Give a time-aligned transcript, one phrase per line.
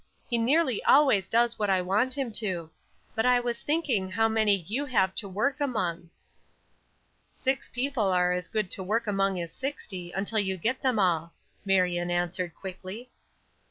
[0.27, 2.71] "He nearly always does what I want him to.
[3.13, 6.09] But I was thinking how many you have to work among."
[7.29, 11.33] "Six people are as good to work among as sixty, until you get them all,"
[11.65, 13.11] Marion answered, quickly.